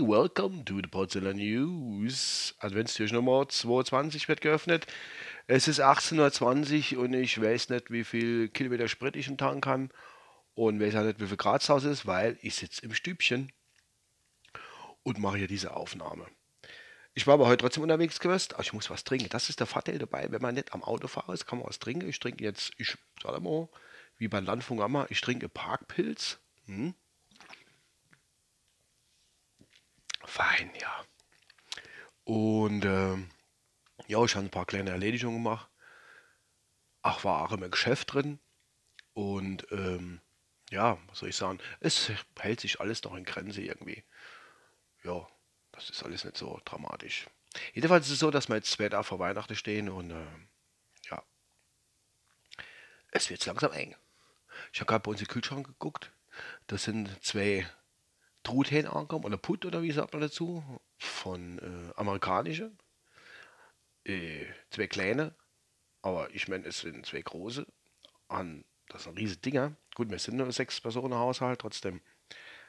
[0.00, 2.54] Welcome to the Potsdamer News.
[2.60, 4.86] Adventstür Nummer 22 wird geöffnet.
[5.46, 9.62] Es ist 18.20 Uhr und ich weiß nicht, wie viel Kilometer Sprit ich im Tank
[9.62, 9.90] kann.
[10.54, 13.52] Und weiß auch nicht, wie viel Grad es ist, weil ich sitze im Stübchen
[15.02, 16.24] und mache hier diese Aufnahme.
[17.12, 19.28] Ich war aber heute trotzdem unterwegs gewesen, aber ich muss was trinken.
[19.28, 21.78] Das ist der Vorteil dabei, wenn man nicht am Auto fahrt, ist, kann man was
[21.78, 22.08] trinken.
[22.08, 23.68] Ich trinke jetzt, ich sage mal,
[24.16, 26.38] wie beim Landfunk immer, ich trinke Parkpilz.
[26.64, 26.94] Hm?
[30.58, 31.04] Fein, ja.
[32.24, 33.30] Und ähm,
[34.06, 35.70] ja, ich habe ein paar kleine Erledigungen gemacht.
[37.02, 38.40] Ach, war auch im Geschäft drin.
[39.14, 40.20] Und ähm,
[40.70, 44.04] ja, was soll ich sagen, es hält sich alles noch in Grenze irgendwie.
[45.04, 45.26] Ja,
[45.72, 47.26] das ist alles nicht so dramatisch.
[47.72, 50.26] Jedenfalls ist es so, dass wir jetzt zwei da vor Weihnachten stehen und äh,
[51.10, 51.22] ja,
[53.10, 53.96] es wird langsam eng.
[54.72, 56.12] Ich habe gerade bei uns im Kühlschrank geguckt.
[56.66, 57.66] Das sind zwei
[58.42, 60.62] Truthähne angekommen, oder Put, oder wie sagt man dazu,
[60.98, 62.72] von äh, amerikanische.
[64.04, 65.34] Äh, zwei kleine,
[66.02, 67.66] aber ich meine, es sind zwei große.
[68.28, 69.76] An, das sind riesige Dinger.
[69.94, 72.00] Gut, wir sind nur sechs Personen Haushalt, trotzdem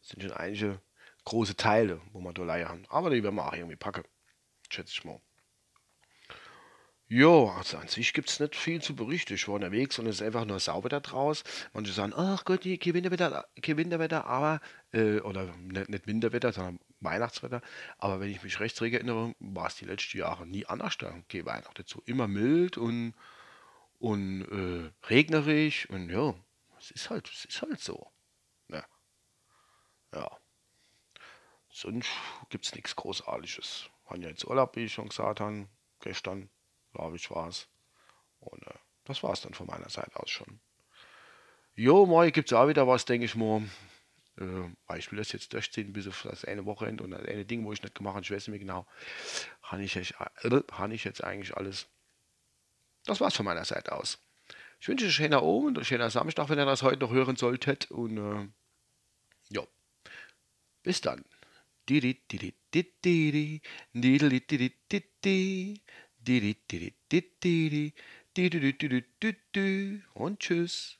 [0.00, 0.80] sind schon einige
[1.24, 2.86] große Teile, wo man da leihen haben.
[2.88, 4.04] Aber die werden wir auch irgendwie packen,
[4.70, 5.20] schätze ich mal.
[7.12, 9.34] Ja, also an sich gibt es nicht viel zu berichten.
[9.34, 11.44] Ich war unterwegs und es ist einfach nur sauber da draußen.
[11.72, 14.60] Manche sagen, ach Gott, die kein Winterwetter, kein Winterwetter, aber,
[14.92, 17.62] äh, oder nicht, nicht Winterwetter, sondern Weihnachtswetter.
[17.98, 21.12] Aber wenn ich mich recht erinnere, war es die letzten Jahre nie anders da.
[21.24, 23.14] Okay, Weihnachten dazu immer mild und,
[23.98, 26.32] und äh, regnerisch und ja,
[26.78, 28.06] es ist halt, es ist halt so.
[28.68, 28.84] Ja.
[30.14, 30.30] ja.
[31.70, 32.08] Sonst
[32.50, 33.90] gibt es nichts Großartiges.
[34.06, 35.66] Haben ja jetzt Urlaub, wie ich schon gesagt habe,
[36.00, 36.50] gestern
[36.92, 37.68] glaube ich, war es.
[38.40, 38.74] Und äh,
[39.04, 40.60] das war es dann von meiner Seite aus schon.
[41.74, 43.62] Jo, morgen gibt es auch wieder was, denke ich mal.
[44.38, 47.64] Äh, ich will das jetzt durchziehen bis auf das eine Wochenende und das eine Ding,
[47.64, 48.86] wo ich nicht gemacht habe, ich weiß nicht mehr genau.
[49.62, 51.86] Habe ich, äh, ich jetzt eigentlich alles.
[53.04, 54.18] Das war's von meiner Seite aus.
[54.80, 57.12] Ich wünsche euch einen schönen Abend und einen schönen Samstag, wenn ihr das heute noch
[57.12, 57.90] hören solltet.
[57.90, 58.48] Und äh,
[59.50, 59.62] ja,
[60.82, 61.24] bis dann.
[70.14, 70.99] Und tschüss.